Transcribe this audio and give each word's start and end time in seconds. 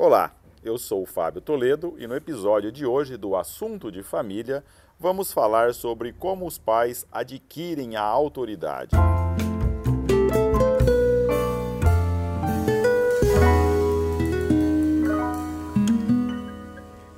Olá, 0.00 0.32
eu 0.62 0.78
sou 0.78 1.02
o 1.02 1.06
Fábio 1.06 1.40
Toledo 1.40 1.96
e 1.98 2.06
no 2.06 2.14
episódio 2.14 2.70
de 2.70 2.86
hoje 2.86 3.16
do 3.16 3.34
Assunto 3.34 3.90
de 3.90 4.00
Família 4.00 4.62
vamos 4.96 5.32
falar 5.32 5.74
sobre 5.74 6.12
como 6.12 6.46
os 6.46 6.56
pais 6.56 7.04
adquirem 7.10 7.96
a 7.96 8.02
autoridade. 8.02 8.92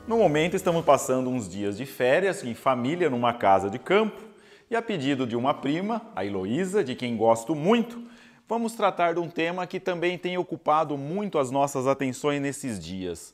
No 0.09 0.17
momento 0.17 0.57
estamos 0.57 0.83
passando 0.83 1.29
uns 1.29 1.47
dias 1.51 1.77
de 1.77 1.85
férias 1.85 2.43
em 2.43 2.55
família 2.55 3.11
numa 3.11 3.35
casa 3.35 3.69
de 3.69 3.79
campo 3.79 4.23
e 4.71 4.75
a 4.75 4.81
pedido 4.81 5.27
de 5.27 5.37
uma 5.37 5.53
prima, 5.53 6.01
a 6.17 6.25
Heloísa, 6.25 6.83
de 6.83 6.95
quem 6.95 7.15
gosto 7.15 7.55
muito, 7.55 8.03
vamos 8.51 8.75
tratar 8.75 9.15
de 9.15 9.21
um 9.21 9.31
tema 9.31 9.65
que 9.65 9.79
também 9.79 10.19
tem 10.19 10.37
ocupado 10.37 10.99
muito 10.99 11.39
as 11.39 11.53
nossas 11.53 11.87
atenções 11.87 12.43
nesses 12.43 12.81
dias. 12.81 13.33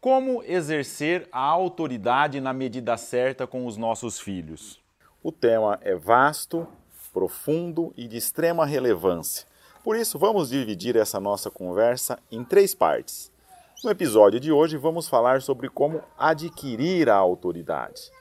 Como 0.00 0.40
exercer 0.44 1.28
a 1.32 1.40
autoridade 1.40 2.40
na 2.40 2.52
medida 2.52 2.96
certa 2.96 3.44
com 3.44 3.66
os 3.66 3.76
nossos 3.76 4.20
filhos? 4.20 4.80
O 5.20 5.32
tema 5.32 5.80
é 5.82 5.96
vasto, 5.96 6.64
profundo 7.12 7.92
e 7.96 8.06
de 8.06 8.16
extrema 8.16 8.64
relevância. 8.64 9.48
Por 9.82 9.96
isso, 9.96 10.16
vamos 10.16 10.50
dividir 10.50 10.94
essa 10.94 11.18
nossa 11.18 11.50
conversa 11.50 12.20
em 12.30 12.44
três 12.44 12.72
partes. 12.72 13.32
No 13.82 13.90
episódio 13.90 14.38
de 14.38 14.52
hoje, 14.52 14.76
vamos 14.76 15.08
falar 15.08 15.42
sobre 15.42 15.68
como 15.68 16.04
adquirir 16.16 17.10
a 17.10 17.16
autoridade. 17.16 18.12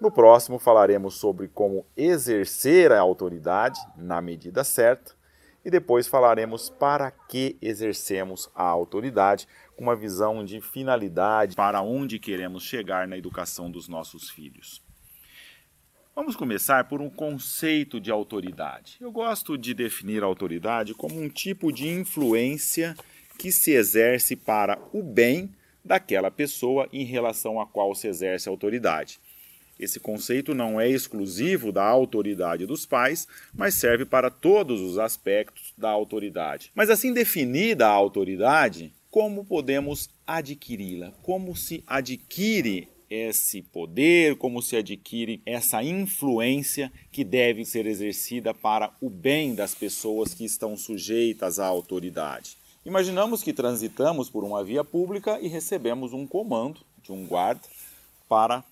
No 0.00 0.10
próximo, 0.10 0.58
falaremos 0.58 1.14
sobre 1.14 1.46
como 1.46 1.86
exercer 1.96 2.90
a 2.90 2.98
autoridade 2.98 3.78
na 3.96 4.20
medida 4.20 4.64
certa 4.64 5.14
e 5.66 5.70
depois 5.70 6.06
falaremos 6.06 6.70
para 6.70 7.10
que 7.10 7.56
exercemos 7.60 8.48
a 8.54 8.62
autoridade, 8.62 9.48
com 9.74 9.82
uma 9.82 9.96
visão 9.96 10.44
de 10.44 10.60
finalidade, 10.60 11.56
para 11.56 11.82
onde 11.82 12.20
queremos 12.20 12.62
chegar 12.62 13.08
na 13.08 13.18
educação 13.18 13.68
dos 13.68 13.88
nossos 13.88 14.30
filhos. 14.30 14.80
Vamos 16.14 16.36
começar 16.36 16.84
por 16.84 17.02
um 17.02 17.10
conceito 17.10 18.00
de 18.00 18.12
autoridade. 18.12 18.96
Eu 19.00 19.10
gosto 19.10 19.58
de 19.58 19.74
definir 19.74 20.22
a 20.22 20.26
autoridade 20.26 20.94
como 20.94 21.20
um 21.20 21.28
tipo 21.28 21.72
de 21.72 21.88
influência 21.88 22.94
que 23.36 23.50
se 23.50 23.72
exerce 23.72 24.36
para 24.36 24.78
o 24.92 25.02
bem 25.02 25.52
daquela 25.84 26.30
pessoa 26.30 26.88
em 26.92 27.04
relação 27.04 27.60
à 27.60 27.66
qual 27.66 27.92
se 27.92 28.06
exerce 28.06 28.48
a 28.48 28.52
autoridade. 28.52 29.18
Esse 29.78 30.00
conceito 30.00 30.54
não 30.54 30.80
é 30.80 30.88
exclusivo 30.88 31.70
da 31.70 31.84
autoridade 31.84 32.66
dos 32.66 32.86
pais, 32.86 33.28
mas 33.54 33.74
serve 33.74 34.04
para 34.04 34.30
todos 34.30 34.80
os 34.80 34.98
aspectos 34.98 35.72
da 35.76 35.90
autoridade. 35.90 36.70
Mas 36.74 36.88
assim 36.88 37.12
definida 37.12 37.86
a 37.86 37.90
autoridade, 37.90 38.92
como 39.10 39.44
podemos 39.44 40.08
adquiri-la? 40.26 41.12
Como 41.22 41.54
se 41.54 41.84
adquire 41.86 42.88
esse 43.08 43.62
poder, 43.62 44.36
como 44.36 44.60
se 44.60 44.76
adquire 44.76 45.40
essa 45.46 45.82
influência 45.82 46.92
que 47.12 47.22
deve 47.22 47.64
ser 47.64 47.86
exercida 47.86 48.52
para 48.52 48.92
o 49.00 49.08
bem 49.08 49.54
das 49.54 49.74
pessoas 49.74 50.34
que 50.34 50.44
estão 50.44 50.76
sujeitas 50.76 51.58
à 51.58 51.66
autoridade. 51.66 52.56
Imaginamos 52.84 53.42
que 53.42 53.52
transitamos 53.52 54.30
por 54.30 54.44
uma 54.44 54.62
via 54.62 54.84
pública 54.84 55.38
e 55.40 55.48
recebemos 55.48 56.12
um 56.12 56.26
comando 56.26 56.80
de 57.02 57.12
um 57.12 57.26
guarda 57.26 57.62
para 58.28 58.64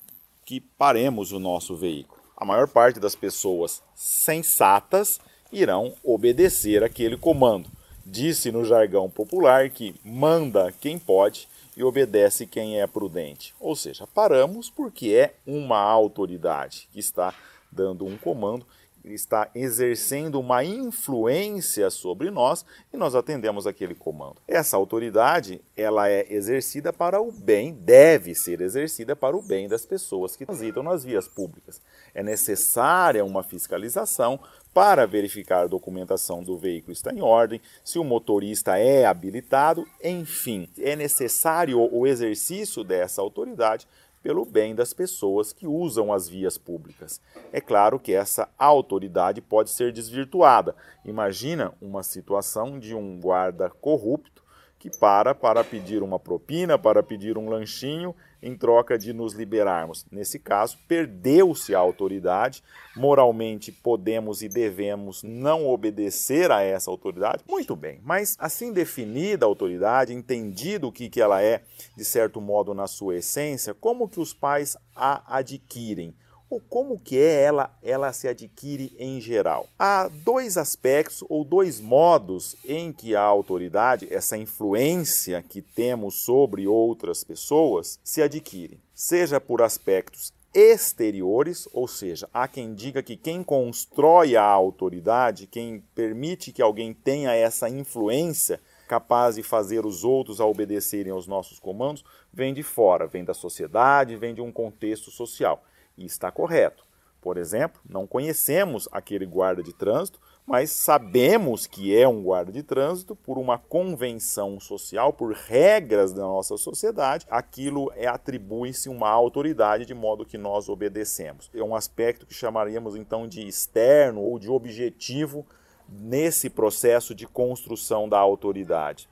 que 0.44 0.60
paremos 0.60 1.32
o 1.32 1.38
nosso 1.38 1.74
veículo. 1.74 2.20
A 2.36 2.44
maior 2.44 2.68
parte 2.68 3.00
das 3.00 3.14
pessoas 3.14 3.82
sensatas 3.94 5.20
irão 5.52 5.94
obedecer 6.02 6.82
aquele 6.82 7.16
comando. 7.16 7.70
Disse 8.04 8.52
no 8.52 8.64
jargão 8.64 9.08
popular 9.08 9.70
que 9.70 9.94
manda 10.04 10.72
quem 10.80 10.98
pode 10.98 11.48
e 11.76 11.82
obedece 11.82 12.46
quem 12.46 12.80
é 12.80 12.86
prudente. 12.86 13.54
Ou 13.58 13.74
seja, 13.74 14.06
paramos 14.06 14.68
porque 14.68 15.14
é 15.14 15.34
uma 15.46 15.78
autoridade 15.78 16.88
que 16.92 17.00
está 17.00 17.32
dando 17.70 18.04
um 18.04 18.16
comando 18.16 18.66
está 19.04 19.50
exercendo 19.54 20.40
uma 20.40 20.64
influência 20.64 21.90
sobre 21.90 22.30
nós 22.30 22.64
e 22.92 22.96
nós 22.96 23.14
atendemos 23.14 23.66
aquele 23.66 23.94
comando. 23.94 24.36
Essa 24.48 24.76
autoridade, 24.76 25.60
ela 25.76 26.08
é 26.08 26.26
exercida 26.32 26.92
para 26.92 27.20
o 27.20 27.30
bem, 27.30 27.72
deve 27.72 28.34
ser 28.34 28.60
exercida 28.60 29.14
para 29.14 29.36
o 29.36 29.42
bem 29.42 29.68
das 29.68 29.84
pessoas 29.84 30.36
que 30.36 30.46
transitam 30.46 30.82
nas 30.82 31.04
vias 31.04 31.28
públicas. 31.28 31.80
É 32.14 32.22
necessária 32.22 33.24
uma 33.24 33.42
fiscalização 33.42 34.40
para 34.74 35.06
verificar 35.06 35.62
a 35.62 35.66
documentação 35.68 36.42
do 36.42 36.58
veículo 36.58 36.92
está 36.92 37.12
em 37.12 37.22
ordem, 37.22 37.60
se 37.84 37.96
o 37.96 38.02
motorista 38.02 38.76
é 38.76 39.06
habilitado, 39.06 39.86
enfim, 40.02 40.68
é 40.76 40.96
necessário 40.96 41.78
o 41.80 42.06
exercício 42.06 42.82
dessa 42.82 43.22
autoridade 43.22 43.86
pelo 44.24 44.46
bem 44.46 44.74
das 44.74 44.94
pessoas 44.94 45.52
que 45.52 45.66
usam 45.66 46.10
as 46.10 46.26
vias 46.26 46.56
públicas. 46.56 47.20
É 47.52 47.60
claro 47.60 48.00
que 48.00 48.14
essa 48.14 48.48
autoridade 48.58 49.42
pode 49.42 49.68
ser 49.68 49.92
desvirtuada. 49.92 50.74
Imagina 51.04 51.74
uma 51.78 52.02
situação 52.02 52.78
de 52.78 52.94
um 52.94 53.20
guarda 53.20 53.68
corrupto 53.68 54.42
que 54.84 54.90
para 54.98 55.34
para 55.34 55.64
pedir 55.64 56.02
uma 56.02 56.18
propina, 56.18 56.78
para 56.78 57.02
pedir 57.02 57.38
um 57.38 57.48
lanchinho 57.48 58.14
em 58.42 58.54
troca 58.54 58.98
de 58.98 59.14
nos 59.14 59.32
liberarmos. 59.32 60.04
Nesse 60.12 60.38
caso, 60.38 60.76
perdeu-se 60.86 61.74
a 61.74 61.78
autoridade. 61.78 62.62
Moralmente, 62.94 63.72
podemos 63.72 64.42
e 64.42 64.48
devemos 64.48 65.22
não 65.22 65.66
obedecer 65.66 66.50
a 66.50 66.60
essa 66.60 66.90
autoridade. 66.90 67.42
Muito 67.48 67.74
bem, 67.74 67.98
mas 68.04 68.36
assim 68.38 68.74
definida 68.74 69.46
a 69.46 69.48
autoridade, 69.48 70.12
entendido 70.12 70.88
o 70.88 70.92
que, 70.92 71.08
que 71.08 71.22
ela 71.22 71.42
é, 71.42 71.62
de 71.96 72.04
certo 72.04 72.38
modo, 72.38 72.74
na 72.74 72.86
sua 72.86 73.16
essência, 73.16 73.72
como 73.72 74.06
que 74.06 74.20
os 74.20 74.34
pais 74.34 74.76
a 74.94 75.38
adquirem? 75.38 76.14
Ou 76.48 76.60
como 76.60 76.98
que 76.98 77.18
é 77.18 77.42
ela, 77.42 77.76
ela 77.82 78.12
se 78.12 78.28
adquire 78.28 78.94
em 78.98 79.20
geral. 79.20 79.66
Há 79.78 80.08
dois 80.08 80.56
aspectos 80.56 81.24
ou 81.28 81.44
dois 81.44 81.80
modos 81.80 82.56
em 82.64 82.92
que 82.92 83.16
a 83.16 83.22
autoridade, 83.22 84.12
essa 84.12 84.36
influência 84.36 85.42
que 85.42 85.60
temos 85.60 86.24
sobre 86.24 86.66
outras 86.66 87.24
pessoas, 87.24 87.98
se 88.04 88.22
adquire. 88.22 88.80
Seja 88.94 89.40
por 89.40 89.62
aspectos 89.62 90.32
exteriores, 90.54 91.68
ou 91.72 91.88
seja, 91.88 92.28
há 92.32 92.46
quem 92.46 92.74
diga 92.74 93.02
que 93.02 93.16
quem 93.16 93.42
constrói 93.42 94.36
a 94.36 94.44
autoridade, 94.44 95.48
quem 95.48 95.82
permite 95.94 96.52
que 96.52 96.62
alguém 96.62 96.94
tenha 96.94 97.32
essa 97.34 97.68
influência 97.68 98.60
capaz 98.86 99.34
de 99.34 99.42
fazer 99.42 99.84
os 99.84 100.04
outros 100.04 100.40
a 100.40 100.46
obedecerem 100.46 101.10
aos 101.10 101.26
nossos 101.26 101.58
comandos, 101.58 102.04
vem 102.32 102.54
de 102.54 102.62
fora, 102.62 103.06
vem 103.06 103.24
da 103.24 103.34
sociedade, 103.34 104.14
vem 104.14 104.34
de 104.34 104.40
um 104.40 104.52
contexto 104.52 105.10
social. 105.10 105.64
E 105.96 106.04
está 106.04 106.30
correto. 106.30 106.84
Por 107.24 107.38
exemplo, 107.38 107.80
não 107.88 108.06
conhecemos 108.06 108.86
aquele 108.92 109.24
guarda 109.24 109.62
de 109.62 109.72
trânsito, 109.72 110.20
mas 110.46 110.70
sabemos 110.70 111.66
que 111.66 111.96
é 111.96 112.06
um 112.06 112.22
guarda 112.22 112.52
de 112.52 112.62
trânsito 112.62 113.16
por 113.16 113.38
uma 113.38 113.56
convenção 113.56 114.60
social, 114.60 115.10
por 115.10 115.32
regras 115.32 116.12
da 116.12 116.20
nossa 116.20 116.58
sociedade, 116.58 117.26
aquilo 117.30 117.90
é 117.96 118.06
atribui-se 118.06 118.90
uma 118.90 119.08
autoridade 119.08 119.86
de 119.86 119.94
modo 119.94 120.26
que 120.26 120.36
nós 120.36 120.68
obedecemos. 120.68 121.50
É 121.54 121.62
um 121.62 121.74
aspecto 121.74 122.26
que 122.26 122.34
chamaríamos 122.34 122.94
então 122.94 123.26
de 123.26 123.46
externo 123.48 124.20
ou 124.20 124.38
de 124.38 124.50
objetivo 124.50 125.46
nesse 125.88 126.50
processo 126.50 127.14
de 127.14 127.26
construção 127.26 128.06
da 128.06 128.18
autoridade. 128.18 129.08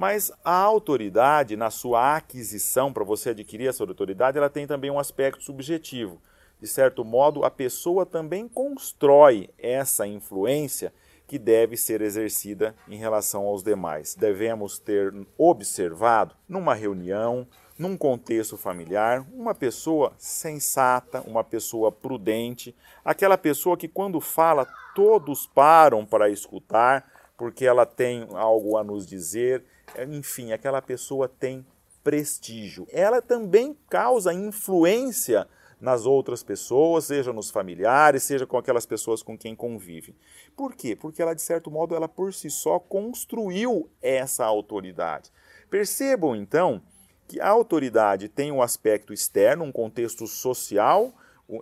Mas 0.00 0.32
a 0.42 0.54
autoridade, 0.54 1.58
na 1.58 1.68
sua 1.68 2.16
aquisição, 2.16 2.90
para 2.90 3.04
você 3.04 3.30
adquirir 3.30 3.68
essa 3.68 3.84
autoridade, 3.84 4.38
ela 4.38 4.48
tem 4.48 4.66
também 4.66 4.90
um 4.90 4.98
aspecto 4.98 5.42
subjetivo. 5.42 6.22
De 6.58 6.66
certo 6.66 7.04
modo, 7.04 7.44
a 7.44 7.50
pessoa 7.50 8.06
também 8.06 8.48
constrói 8.48 9.50
essa 9.58 10.06
influência 10.06 10.90
que 11.26 11.38
deve 11.38 11.76
ser 11.76 12.00
exercida 12.00 12.74
em 12.88 12.96
relação 12.96 13.44
aos 13.44 13.62
demais. 13.62 14.14
Devemos 14.14 14.78
ter 14.78 15.12
observado 15.36 16.34
numa 16.48 16.72
reunião, 16.72 17.46
num 17.78 17.94
contexto 17.94 18.56
familiar, 18.56 19.26
uma 19.34 19.54
pessoa 19.54 20.14
sensata, 20.16 21.20
uma 21.26 21.44
pessoa 21.44 21.92
prudente, 21.92 22.74
aquela 23.04 23.36
pessoa 23.36 23.76
que 23.76 23.86
quando 23.86 24.18
fala 24.18 24.66
todos 24.94 25.46
param 25.46 26.06
para 26.06 26.30
escutar, 26.30 27.06
porque 27.36 27.66
ela 27.66 27.84
tem 27.84 28.26
algo 28.32 28.78
a 28.78 28.84
nos 28.84 29.06
dizer, 29.06 29.62
enfim, 30.08 30.52
aquela 30.52 30.80
pessoa 30.80 31.28
tem 31.28 31.64
prestígio. 32.02 32.86
Ela 32.90 33.20
também 33.20 33.76
causa 33.88 34.32
influência 34.32 35.46
nas 35.80 36.04
outras 36.04 36.42
pessoas, 36.42 37.06
seja 37.06 37.32
nos 37.32 37.50
familiares, 37.50 38.22
seja 38.22 38.46
com 38.46 38.58
aquelas 38.58 38.84
pessoas 38.84 39.22
com 39.22 39.36
quem 39.36 39.56
convive. 39.56 40.14
Por 40.54 40.74
quê? 40.74 40.94
Porque 40.94 41.22
ela, 41.22 41.34
de 41.34 41.40
certo 41.40 41.70
modo, 41.70 41.94
ela 41.94 42.08
por 42.08 42.34
si 42.34 42.50
só 42.50 42.78
construiu 42.78 43.88
essa 44.02 44.44
autoridade. 44.44 45.30
Percebam, 45.70 46.36
então, 46.36 46.82
que 47.26 47.40
a 47.40 47.48
autoridade 47.48 48.28
tem 48.28 48.52
um 48.52 48.60
aspecto 48.60 49.12
externo, 49.12 49.64
um 49.64 49.72
contexto 49.72 50.26
social, 50.26 51.14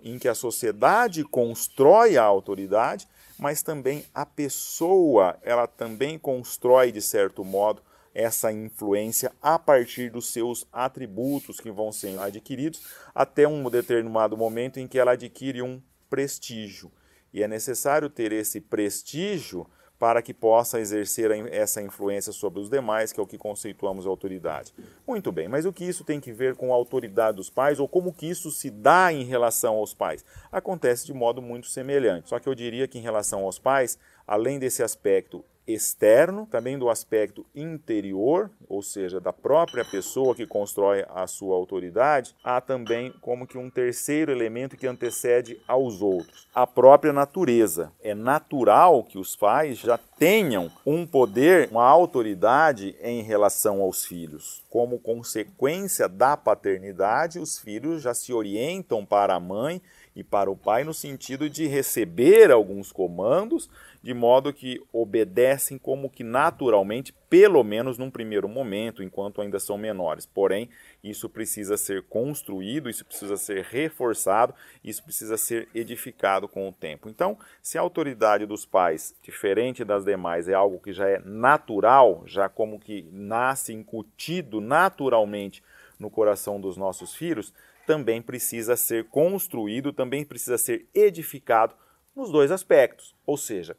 em 0.03 0.19
que 0.19 0.27
a 0.27 0.35
sociedade 0.35 1.23
constrói 1.23 2.17
a 2.17 2.23
autoridade, 2.23 3.07
mas 3.37 3.63
também 3.63 4.05
a 4.13 4.25
pessoa, 4.25 5.37
ela 5.41 5.65
também 5.65 6.19
constrói, 6.19 6.91
de 6.91 7.01
certo 7.01 7.43
modo, 7.45 7.81
essa 8.13 8.51
influência 8.51 9.31
a 9.41 9.57
partir 9.57 10.09
dos 10.09 10.31
seus 10.31 10.67
atributos 10.71 11.59
que 11.59 11.71
vão 11.71 11.91
sendo 11.91 12.21
adquiridos 12.21 12.81
até 13.13 13.47
um 13.47 13.69
determinado 13.69 14.35
momento 14.35 14.79
em 14.79 14.87
que 14.87 14.99
ela 14.99 15.11
adquire 15.11 15.61
um 15.61 15.81
prestígio. 16.09 16.91
E 17.33 17.43
é 17.43 17.47
necessário 17.47 18.09
ter 18.09 18.31
esse 18.31 18.59
prestígio 18.59 19.67
para 19.99 20.21
que 20.21 20.33
possa 20.33 20.79
exercer 20.79 21.29
essa 21.51 21.81
influência 21.81 22.31
sobre 22.31 22.61
os 22.61 22.69
demais, 22.69 23.11
que 23.11 23.19
é 23.19 23.23
o 23.23 23.27
que 23.27 23.37
conceituamos 23.37 24.07
autoridade. 24.07 24.73
Muito 25.05 25.29
bem, 25.29 25.49
mas 25.49 25.65
o 25.65 25.73
que 25.73 25.83
isso 25.83 26.05
tem 26.05 26.21
que 26.21 26.31
ver 26.31 26.55
com 26.55 26.71
a 26.71 26.75
autoridade 26.75 27.35
dos 27.35 27.49
pais 27.49 27.81
ou 27.81 27.87
como 27.87 28.13
que 28.13 28.25
isso 28.25 28.49
se 28.49 28.69
dá 28.69 29.11
em 29.11 29.25
relação 29.25 29.75
aos 29.75 29.93
pais? 29.93 30.23
Acontece 30.49 31.05
de 31.05 31.13
modo 31.13 31.41
muito 31.41 31.67
semelhante. 31.67 32.29
Só 32.29 32.39
que 32.39 32.47
eu 32.47 32.55
diria 32.55 32.87
que 32.87 32.97
em 32.97 33.01
relação 33.01 33.43
aos 33.43 33.59
pais, 33.59 33.99
além 34.25 34.57
desse 34.57 34.81
aspecto 34.81 35.43
externo, 35.73 36.47
também 36.49 36.77
do 36.77 36.89
aspecto 36.89 37.45
interior, 37.53 38.49
ou 38.67 38.81
seja, 38.81 39.19
da 39.19 39.31
própria 39.31 39.85
pessoa 39.85 40.33
que 40.33 40.47
constrói 40.47 41.05
a 41.13 41.27
sua 41.27 41.55
autoridade, 41.55 42.35
há 42.43 42.59
também 42.59 43.13
como 43.21 43.45
que 43.45 43.57
um 43.57 43.69
terceiro 43.69 44.31
elemento 44.31 44.75
que 44.75 44.87
antecede 44.87 45.59
aos 45.67 46.01
outros, 46.01 46.47
a 46.55 46.65
própria 46.65 47.13
natureza. 47.13 47.91
É 48.01 48.15
natural 48.15 49.03
que 49.03 49.19
os 49.19 49.35
pais 49.35 49.77
já 49.77 49.97
tenham 49.97 50.71
um 50.85 51.05
poder, 51.05 51.69
uma 51.71 51.85
autoridade 51.85 52.95
em 53.01 53.21
relação 53.21 53.81
aos 53.81 54.03
filhos. 54.03 54.63
Como 54.69 54.99
consequência 54.99 56.09
da 56.09 56.35
paternidade, 56.35 57.39
os 57.39 57.59
filhos 57.59 58.01
já 58.01 58.13
se 58.13 58.33
orientam 58.33 59.05
para 59.05 59.35
a 59.35 59.39
mãe 59.39 59.81
e 60.15 60.23
para 60.23 60.51
o 60.51 60.55
pai 60.55 60.83
no 60.83 60.93
sentido 60.93 61.49
de 61.49 61.67
receber 61.67 62.51
alguns 62.51 62.91
comandos 62.91 63.69
de 64.01 64.13
modo 64.13 64.53
que 64.53 64.81
obedecem 64.93 65.77
como 65.77 66.09
que 66.09 66.23
naturalmente, 66.23 67.13
pelo 67.29 67.63
menos 67.63 67.97
num 67.97 68.09
primeiro 68.09 68.47
momento, 68.47 69.03
enquanto 69.03 69.41
ainda 69.41 69.59
são 69.59 69.77
menores. 69.77 70.25
Porém, 70.25 70.69
isso 71.03 71.29
precisa 71.29 71.75
ser 71.75 72.03
construído, 72.03 72.89
isso 72.89 73.05
precisa 73.05 73.35
ser 73.35 73.63
reforçado, 73.65 74.53
isso 74.83 75.03
precisa 75.03 75.37
ser 75.37 75.67
edificado 75.75 76.47
com 76.47 76.67
o 76.67 76.71
tempo. 76.71 77.09
Então, 77.09 77.37
se 77.61 77.77
a 77.77 77.81
autoridade 77.81 78.45
dos 78.45 78.65
pais, 78.65 79.13
diferente 79.21 79.83
das 79.83 80.05
demais, 80.05 80.47
é 80.47 80.53
algo 80.53 80.79
que 80.79 80.93
já 80.93 81.09
é 81.09 81.19
natural, 81.19 82.23
já 82.25 82.47
como 82.47 82.79
que 82.79 83.05
nasce 83.11 83.73
incutido 83.73 84.61
naturalmente 84.61 85.61
no 85.99 86.09
coração 86.09 86.59
dos 86.59 86.77
nossos 86.77 87.13
filhos, 87.13 87.53
também 87.85 88.21
precisa 88.21 88.77
ser 88.77 89.05
construído, 89.05 89.91
também 89.91 90.23
precisa 90.23 90.57
ser 90.57 90.87
edificado 90.93 91.75
nos 92.15 92.31
dois 92.31 92.51
aspectos. 92.51 93.15
Ou 93.25 93.35
seja, 93.35 93.75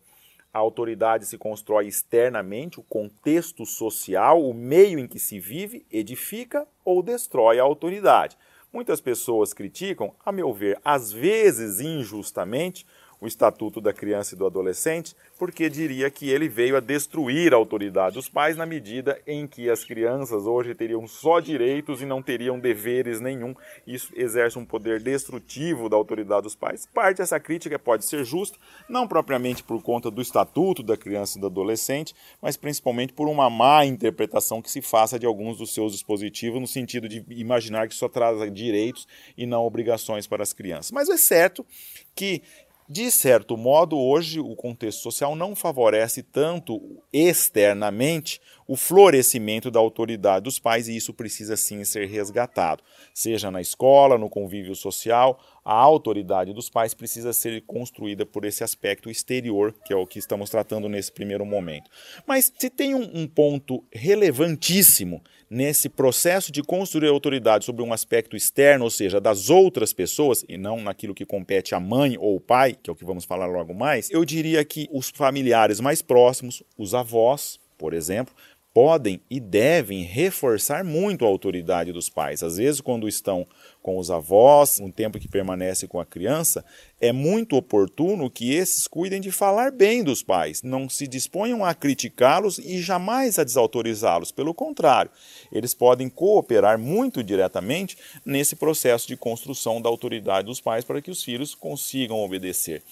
a 0.53 0.59
autoridade 0.59 1.27
se 1.27 1.39
constrói 1.39 1.87
externamente, 1.87 2.81
o 2.81 2.83
contexto 2.83 3.65
social, 3.65 4.43
o 4.43 4.53
meio 4.53 4.99
em 4.99 5.07
que 5.07 5.19
se 5.19 5.39
vive, 5.39 5.87
edifica 5.91 6.67
ou 6.85 7.03
destrói 7.03 7.59
a 7.59 7.63
autoridade. 7.63 8.37
Muitas 8.73 9.01
pessoas 9.01 9.53
criticam, 9.53 10.15
a 10.25 10.31
meu 10.31 10.53
ver, 10.53 10.81
às 10.85 11.13
vezes 11.13 11.81
injustamente, 11.81 12.87
o 13.21 13.27
Estatuto 13.27 13.81
da 13.81 13.93
Criança 13.93 14.35
e 14.35 14.39
do 14.39 14.47
Adolescente, 14.47 15.15
porque 15.39 15.69
diria 15.69 16.11
que 16.11 16.31
ele 16.31 16.49
veio 16.49 16.77
a 16.77 16.81
destruir 16.81 17.53
a 17.53 17.57
autoridade 17.57 18.15
dos 18.15 18.29
pais 18.29 18.57
na 18.57 18.65
medida 18.65 19.21
em 19.27 19.47
que 19.47 19.69
as 19.69 19.85
crianças 19.85 20.47
hoje 20.47 20.75
teriam 20.75 21.07
só 21.07 21.39
direitos 21.41 22.01
e 22.01 22.07
não 22.07 22.23
teriam 22.23 22.59
deveres 22.59 23.21
nenhum. 23.21 23.55
Isso 23.87 24.11
exerce 24.15 24.59
um 24.59 24.65
poder 24.65 25.03
destrutivo 25.03 25.89
da 25.89 25.97
autoridade 25.97 26.43
dos 26.43 26.57
pais. 26.57 26.87
Parte 26.87 27.19
dessa 27.19 27.39
crítica 27.39 27.79
pode 27.79 28.05
ser 28.05 28.25
justa, 28.25 28.59
não 28.89 29.07
propriamente 29.07 29.63
por 29.63 29.83
conta 29.83 30.11
do 30.11 30.23
Estatuto 30.23 30.83
da 30.83 30.97
Criança 30.97 31.37
e 31.37 31.41
do 31.41 31.47
Adolescente, 31.47 32.15
mas 32.41 32.57
principalmente 32.57 33.13
por 33.13 33.29
uma 33.29 33.51
má 33.51 33.85
interpretação 33.85 34.63
que 34.63 34.71
se 34.71 34.81
faça 34.81 35.19
de 35.19 35.27
alguns 35.27 35.59
dos 35.59 35.75
seus 35.75 35.93
dispositivos, 35.93 36.61
no 36.61 36.67
sentido 36.67 37.09
de 37.09 37.25
imaginar 37.29 37.89
que 37.89 37.95
só 37.95 38.09
traz 38.09 38.31
direitos 38.53 39.07
e 39.37 39.47
não 39.47 39.65
obrigações 39.65 40.27
para 40.27 40.43
as 40.43 40.53
crianças. 40.53 40.91
Mas 40.91 41.09
é 41.09 41.17
certo 41.17 41.67
que 42.15 42.43
de 42.93 43.09
certo 43.09 43.57
modo, 43.57 43.97
hoje 43.97 44.41
o 44.41 44.57
contexto 44.57 45.01
social 45.01 45.37
não 45.37 45.55
favorece 45.55 46.25
tanto 46.25 47.01
externamente 47.13 48.41
o 48.71 48.77
florescimento 48.77 49.69
da 49.69 49.81
autoridade 49.81 50.45
dos 50.45 50.61
pais 50.61 50.87
e 50.87 50.95
isso 50.95 51.13
precisa 51.13 51.57
sim 51.57 51.83
ser 51.83 52.07
resgatado, 52.07 52.85
seja 53.13 53.51
na 53.51 53.61
escola, 53.61 54.17
no 54.17 54.31
convívio 54.31 54.77
social, 54.77 55.41
a 55.65 55.75
autoridade 55.75 56.53
dos 56.53 56.71
pais 56.71 56.95
precisa 56.95 57.33
ser 57.33 57.63
construída 57.63 58.25
por 58.25 58.45
esse 58.45 58.63
aspecto 58.63 59.11
exterior, 59.11 59.75
que 59.85 59.93
é 59.93 59.97
o 59.97 60.07
que 60.07 60.21
estamos 60.21 60.51
tratando 60.51 60.89
nesse 60.89 61.11
primeiro 61.11 61.45
momento. 61.45 61.91
Mas 62.25 62.53
se 62.57 62.71
tem 62.71 62.95
um, 62.95 63.11
um 63.13 63.27
ponto 63.27 63.83
relevantíssimo 63.93 65.21
nesse 65.51 65.89
processo 65.89 66.53
de 66.53 66.63
construir 66.63 67.09
autoridade 67.09 67.65
sobre 67.65 67.83
um 67.83 67.93
aspecto 67.93 68.37
externo, 68.37 68.85
ou 68.85 68.91
seja, 68.91 69.21
das 69.21 69.51
outras 69.51 69.93
pessoas, 69.93 70.45
e 70.49 70.57
não 70.57 70.81
naquilo 70.81 71.13
que 71.13 71.27
compete 71.27 71.75
à 71.75 71.81
mãe 71.81 72.17
ou 72.17 72.35
ao 72.35 72.41
pai, 72.41 72.77
que 72.81 72.89
é 72.89 72.93
o 72.93 72.97
que 72.97 73.05
vamos 73.05 73.25
falar 73.25 73.47
logo 73.47 73.75
mais, 73.75 74.09
eu 74.13 74.25
diria 74.25 74.65
que 74.65 74.89
os 74.93 75.11
familiares 75.11 75.81
mais 75.81 76.01
próximos, 76.01 76.63
os 76.79 76.95
avós, 76.95 77.59
por 77.77 77.95
exemplo, 77.95 78.35
podem 78.81 79.21
e 79.29 79.39
devem 79.39 80.05
reforçar 80.05 80.83
muito 80.83 81.23
a 81.23 81.29
autoridade 81.29 81.93
dos 81.93 82.09
pais. 82.09 82.43
Às 82.43 82.57
vezes, 82.57 82.81
quando 82.81 83.07
estão 83.07 83.47
com 83.83 83.99
os 83.99 84.11
avós, 84.11 84.81
um 84.81 84.91
tempo 84.91 85.19
que 85.19 85.29
permanece 85.29 85.87
com 85.87 86.01
a 86.01 86.07
criança, 86.07 86.65
é 87.01 87.13
muito 87.13 87.57
oportuno 87.57 88.31
que 88.31 88.53
esses 88.53 88.87
cuidem 88.87 89.21
de 89.21 89.31
falar 89.31 89.73
bem 89.73 90.05
dos 90.05 90.23
pais, 90.23 90.63
não 90.63 90.89
se 90.89 91.07
disponham 91.07 91.65
a 91.65 91.75
criticá-los 91.75 92.59
e 92.59 92.81
jamais 92.81 93.39
a 93.39 93.45
desautorizá-los. 93.45 94.31
Pelo 94.31 94.53
contrário, 94.53 95.11
eles 95.51 95.73
podem 95.73 96.11
cooperar 96.11 96.79
muito 96.79 97.23
diretamente 97.23 97.97
nesse 98.25 98.55
processo 98.55 99.09
de 99.09 99.17
construção 99.17 99.81
da 99.81 99.89
autoridade 99.89 100.47
dos 100.47 100.61
pais 100.61 100.85
para 100.85 101.01
que 101.01 101.11
os 101.11 101.25
filhos 101.25 101.55
consigam 101.55 102.19
obedecer. 102.19 102.83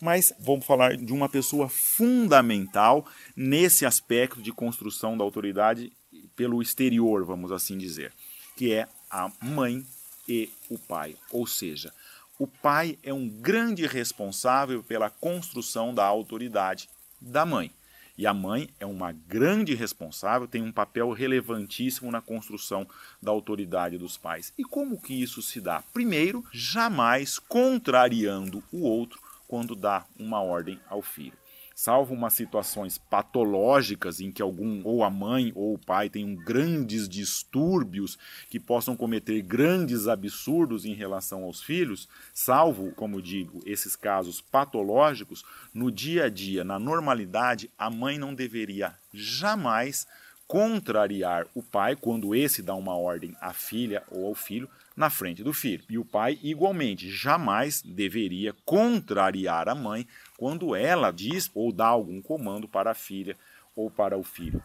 Mas 0.00 0.32
vamos 0.38 0.64
falar 0.64 0.96
de 0.96 1.12
uma 1.12 1.28
pessoa 1.28 1.68
fundamental 1.68 3.04
nesse 3.34 3.84
aspecto 3.84 4.40
de 4.40 4.52
construção 4.52 5.18
da 5.18 5.24
autoridade 5.24 5.92
pelo 6.36 6.62
exterior, 6.62 7.24
vamos 7.24 7.50
assim 7.50 7.76
dizer, 7.76 8.12
que 8.56 8.72
é 8.72 8.86
a 9.10 9.30
mãe 9.42 9.84
e 10.28 10.48
o 10.68 10.78
pai. 10.78 11.16
Ou 11.32 11.46
seja, 11.46 11.92
o 12.38 12.46
pai 12.46 12.98
é 13.02 13.12
um 13.12 13.28
grande 13.28 13.86
responsável 13.86 14.82
pela 14.82 15.08
construção 15.08 15.94
da 15.94 16.04
autoridade 16.04 16.88
da 17.20 17.46
mãe. 17.46 17.70
E 18.18 18.26
a 18.26 18.32
mãe 18.32 18.70
é 18.80 18.86
uma 18.86 19.12
grande 19.12 19.74
responsável, 19.74 20.48
tem 20.48 20.62
um 20.62 20.72
papel 20.72 21.10
relevantíssimo 21.12 22.10
na 22.10 22.20
construção 22.20 22.86
da 23.22 23.30
autoridade 23.30 23.98
dos 23.98 24.16
pais. 24.16 24.52
E 24.56 24.64
como 24.64 25.00
que 25.00 25.14
isso 25.14 25.42
se 25.42 25.60
dá? 25.60 25.82
Primeiro, 25.92 26.44
jamais 26.50 27.38
contrariando 27.38 28.62
o 28.72 28.82
outro 28.82 29.20
quando 29.46 29.74
dá 29.74 30.04
uma 30.18 30.40
ordem 30.40 30.80
ao 30.88 31.02
filho 31.02 31.36
salvo 31.78 32.14
umas 32.14 32.32
situações 32.32 32.96
patológicas 32.96 34.18
em 34.18 34.32
que 34.32 34.40
algum 34.40 34.80
ou 34.82 35.04
a 35.04 35.10
mãe 35.10 35.52
ou 35.54 35.74
o 35.74 35.78
pai 35.78 36.08
tenham 36.08 36.34
grandes 36.34 37.06
distúrbios 37.06 38.18
que 38.48 38.58
possam 38.58 38.96
cometer 38.96 39.42
grandes 39.42 40.08
absurdos 40.08 40.86
em 40.86 40.94
relação 40.94 41.44
aos 41.44 41.62
filhos, 41.62 42.08
salvo, 42.32 42.92
como 42.92 43.20
digo, 43.20 43.60
esses 43.66 43.94
casos 43.94 44.40
patológicos, 44.40 45.44
no 45.74 45.92
dia 45.92 46.24
a 46.24 46.28
dia, 46.30 46.64
na 46.64 46.78
normalidade, 46.78 47.70
a 47.76 47.90
mãe 47.90 48.16
não 48.16 48.34
deveria 48.34 48.94
jamais 49.12 50.06
contrariar 50.48 51.46
o 51.54 51.62
pai 51.62 51.94
quando 51.94 52.34
esse 52.34 52.62
dá 52.62 52.74
uma 52.74 52.96
ordem 52.96 53.36
à 53.38 53.52
filha 53.52 54.02
ou 54.10 54.26
ao 54.26 54.34
filho 54.34 54.70
na 54.96 55.10
frente 55.10 55.44
do 55.44 55.52
filho. 55.52 55.84
E 55.90 55.98
o 55.98 56.04
pai, 56.04 56.38
igualmente, 56.42 57.10
jamais 57.10 57.82
deveria 57.82 58.54
contrariar 58.64 59.68
a 59.68 59.74
mãe 59.74 60.08
quando 60.36 60.74
ela 60.74 61.10
diz 61.10 61.50
ou 61.54 61.70
dá 61.70 61.86
algum 61.86 62.22
comando 62.22 62.66
para 62.66 62.92
a 62.92 62.94
filha 62.94 63.36
ou 63.74 63.90
para 63.90 64.16
o 64.16 64.24
filho. 64.24 64.62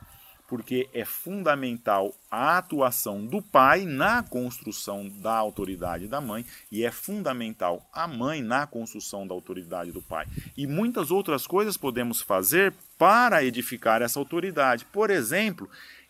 Porque 0.48 0.90
é 0.94 1.06
fundamental 1.06 2.14
a 2.30 2.58
atuação 2.58 3.26
do 3.26 3.42
pai 3.42 3.86
na 3.86 4.22
construção 4.22 5.08
da 5.08 5.34
autoridade 5.34 6.08
da 6.08 6.20
mãe 6.20 6.46
e 6.70 6.84
é 6.84 6.92
fundamental 6.92 7.90
a 7.94 8.06
mãe 8.06 8.42
na 8.42 8.68
construção 8.68 9.26
da 9.26 9.34
autoridade 9.34 9.94
do 9.94 10.02
pai. 10.02 10.28
E 10.58 10.68
muitas 10.68 11.10
outras 11.10 11.48
coisas 11.48 11.78
podemos 11.78 12.22
fazer 12.22 12.74
para 12.98 13.46
edificar 13.46 14.02
essa 14.02 14.20
autoridade. 14.20 14.84
Por 14.84 15.10
exemplo, 15.10 15.70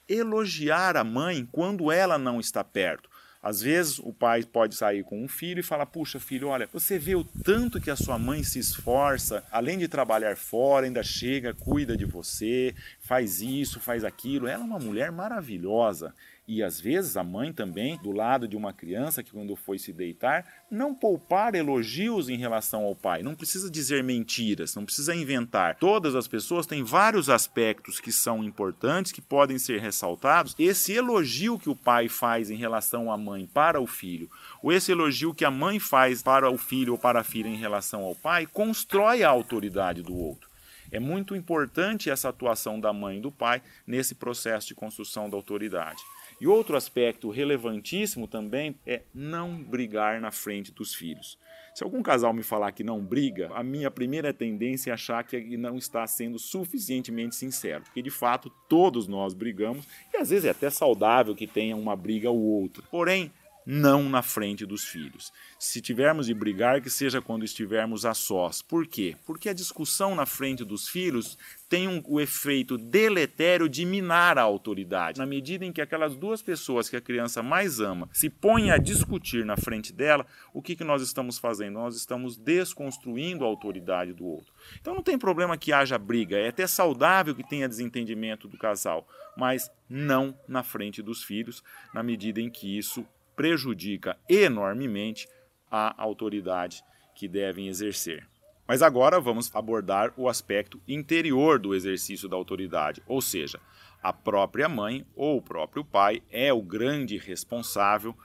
elogiar 0.09 0.97
a 0.97 1.03
mãe 1.03 1.47
quando 1.51 1.91
ela 1.91 2.17
não 2.17 2.39
está 2.39 2.63
perto. 2.63 3.10
Às 3.41 3.61
vezes 3.61 3.97
o 3.97 4.13
pai 4.13 4.43
pode 4.43 4.75
sair 4.75 5.03
com 5.03 5.23
um 5.23 5.27
filho 5.27 5.61
e 5.61 5.63
falar: 5.63 5.87
Puxa, 5.87 6.19
filho, 6.19 6.49
olha, 6.49 6.69
você 6.71 6.99
vê 6.99 7.15
o 7.15 7.23
tanto 7.23 7.81
que 7.81 7.89
a 7.89 7.95
sua 7.95 8.19
mãe 8.19 8.43
se 8.43 8.59
esforça, 8.59 9.43
além 9.51 9.79
de 9.79 9.87
trabalhar 9.87 10.37
fora, 10.37 10.85
ainda 10.85 11.01
chega, 11.01 11.53
cuida 11.53 11.97
de 11.97 12.05
você, 12.05 12.75
faz 12.99 13.41
isso, 13.41 13.79
faz 13.79 14.03
aquilo. 14.03 14.47
Ela 14.47 14.63
é 14.63 14.65
uma 14.65 14.79
mulher 14.79 15.11
maravilhosa. 15.11 16.13
E 16.47 16.61
às 16.61 16.81
vezes 16.81 17.15
a 17.15 17.23
mãe 17.23 17.53
também, 17.53 17.97
do 17.97 18.11
lado 18.11 18.47
de 18.47 18.57
uma 18.57 18.73
criança 18.73 19.23
que 19.23 19.31
quando 19.31 19.55
foi 19.55 19.77
se 19.77 19.93
deitar, 19.93 20.45
não 20.69 20.93
poupar 20.93 21.55
elogios 21.55 22.29
em 22.29 22.35
relação 22.35 22.83
ao 22.83 22.95
pai. 22.95 23.23
Não 23.23 23.35
precisa 23.35 23.69
dizer 23.69 24.03
mentiras, 24.03 24.75
não 24.75 24.83
precisa 24.83 25.15
inventar. 25.15 25.77
Todas 25.77 26.15
as 26.15 26.27
pessoas 26.27 26.65
têm 26.65 26.83
vários 26.83 27.29
aspectos 27.29 27.99
que 27.99 28.11
são 28.11 28.43
importantes, 28.43 29.11
que 29.11 29.21
podem 29.21 29.57
ser 29.57 29.79
ressaltados. 29.79 30.55
Esse 30.59 30.93
elogio 30.93 31.57
que 31.57 31.69
o 31.69 31.75
pai 31.75 32.09
faz 32.09 32.49
em 32.49 32.57
relação 32.57 33.11
à 33.11 33.17
mãe 33.17 33.45
para 33.45 33.79
o 33.79 33.87
filho, 33.87 34.29
ou 34.61 34.73
esse 34.73 34.91
elogio 34.91 35.33
que 35.33 35.45
a 35.45 35.51
mãe 35.51 35.79
faz 35.79 36.21
para 36.21 36.49
o 36.49 36.57
filho 36.57 36.93
ou 36.93 36.99
para 36.99 37.21
a 37.21 37.23
filha 37.23 37.47
em 37.47 37.55
relação 37.57 38.01
ao 38.01 38.15
pai, 38.15 38.45
constrói 38.45 39.23
a 39.23 39.29
autoridade 39.29 40.01
do 40.01 40.15
outro. 40.15 40.50
É 40.91 40.99
muito 40.99 41.35
importante 41.35 42.09
essa 42.09 42.29
atuação 42.29 42.79
da 42.79 42.91
mãe 42.91 43.17
e 43.17 43.21
do 43.21 43.31
pai 43.31 43.61
nesse 43.87 44.15
processo 44.15 44.67
de 44.67 44.75
construção 44.75 45.29
da 45.29 45.37
autoridade. 45.37 46.01
E 46.39 46.47
outro 46.47 46.75
aspecto 46.75 47.29
relevantíssimo 47.29 48.27
também 48.27 48.75
é 48.85 49.03
não 49.13 49.55
brigar 49.61 50.19
na 50.19 50.31
frente 50.31 50.71
dos 50.71 50.93
filhos. 50.93 51.37
Se 51.73 51.83
algum 51.83 52.03
casal 52.03 52.33
me 52.33 52.43
falar 52.43 52.73
que 52.73 52.83
não 52.83 52.99
briga, 52.99 53.49
a 53.53 53.63
minha 53.63 53.89
primeira 53.89 54.33
tendência 54.33 54.91
é 54.91 54.93
achar 54.93 55.23
que 55.23 55.55
não 55.55 55.77
está 55.77 56.05
sendo 56.05 56.37
suficientemente 56.37 57.35
sincero, 57.35 57.83
porque 57.83 58.01
de 58.01 58.09
fato 58.09 58.51
todos 58.67 59.07
nós 59.07 59.33
brigamos 59.33 59.87
e 60.13 60.17
às 60.17 60.31
vezes 60.31 60.45
é 60.45 60.49
até 60.49 60.69
saudável 60.69 61.33
que 61.33 61.47
tenha 61.47 61.77
uma 61.77 61.95
briga 61.95 62.29
ou 62.29 62.39
outra. 62.39 62.83
Porém, 62.91 63.31
não 63.65 64.09
na 64.09 64.21
frente 64.21 64.65
dos 64.65 64.83
filhos. 64.85 65.31
Se 65.59 65.81
tivermos 65.81 66.25
de 66.25 66.33
brigar, 66.33 66.81
que 66.81 66.89
seja 66.89 67.21
quando 67.21 67.45
estivermos 67.45 68.05
a 68.05 68.13
sós. 68.13 68.61
Por 68.61 68.87
quê? 68.87 69.15
Porque 69.25 69.49
a 69.49 69.53
discussão 69.53 70.15
na 70.15 70.25
frente 70.25 70.65
dos 70.65 70.87
filhos 70.87 71.37
tem 71.69 71.87
um, 71.87 72.01
o 72.05 72.19
efeito 72.19 72.77
deletério 72.77 73.69
de 73.69 73.85
minar 73.85 74.37
a 74.37 74.41
autoridade. 74.41 75.19
Na 75.19 75.25
medida 75.25 75.63
em 75.63 75.71
que 75.71 75.81
aquelas 75.81 76.15
duas 76.15 76.41
pessoas 76.41 76.89
que 76.89 76.95
a 76.95 77.01
criança 77.01 77.41
mais 77.41 77.79
ama 77.79 78.09
se 78.11 78.29
põem 78.29 78.71
a 78.71 78.77
discutir 78.77 79.45
na 79.45 79.55
frente 79.55 79.93
dela, 79.93 80.25
o 80.53 80.61
que, 80.61 80.75
que 80.75 80.83
nós 80.83 81.01
estamos 81.01 81.37
fazendo? 81.37 81.73
Nós 81.73 81.95
estamos 81.95 82.37
desconstruindo 82.37 83.45
a 83.45 83.47
autoridade 83.47 84.13
do 84.13 84.25
outro. 84.25 84.51
Então 84.79 84.93
não 84.93 85.03
tem 85.03 85.17
problema 85.17 85.57
que 85.57 85.71
haja 85.71 85.97
briga, 85.97 86.37
é 86.37 86.49
até 86.49 86.65
saudável 86.67 87.35
que 87.35 87.47
tenha 87.47 87.69
desentendimento 87.69 88.47
do 88.47 88.57
casal, 88.57 89.07
mas 89.37 89.71
não 89.89 90.37
na 90.47 90.63
frente 90.63 91.01
dos 91.01 91.23
filhos, 91.23 91.63
na 91.93 92.03
medida 92.03 92.41
em 92.41 92.49
que 92.49 92.77
isso 92.77 93.05
prejudica 93.35 94.17
enormemente 94.29 95.27
a 95.69 96.01
autoridade 96.01 96.83
que 97.15 97.27
devem 97.27 97.67
exercer. 97.67 98.27
Mas 98.67 98.81
agora 98.81 99.19
vamos 99.19 99.53
abordar 99.53 100.13
o 100.15 100.29
aspecto 100.29 100.79
interior 100.87 101.59
do 101.59 101.75
exercício 101.75 102.29
da 102.29 102.35
autoridade, 102.35 103.01
ou 103.05 103.21
seja, 103.21 103.59
a 104.01 104.11
própria 104.11 104.67
mãe 104.67 105.05
ou 105.15 105.37
o 105.37 105.41
próprio 105.41 105.83
pai 105.83 106.23
é 106.31 106.51
o 106.51 106.61
grande 106.61 107.17
responsável 107.17 108.15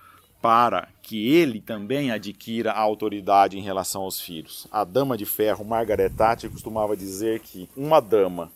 para 0.41 0.89
que 1.03 1.35
ele 1.35 1.61
também 1.61 2.11
adquira 2.11 2.71
a 2.71 2.79
autoridade 2.79 3.59
em 3.59 3.63
relação 3.63 4.03
aos 4.03 4.21
filhos. 4.21 4.67
A 4.71 4.85
dama 4.85 5.17
de 5.17 5.27
ferro 5.27 5.65
Margaret 5.65 6.11
Thatcher 6.11 6.51
costumava 6.51 6.97
dizer 6.97 7.41
que 7.41 7.69
uma 7.77 8.01
dama 8.01 8.53